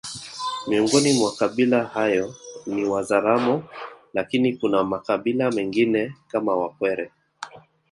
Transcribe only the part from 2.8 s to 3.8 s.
Wazaramo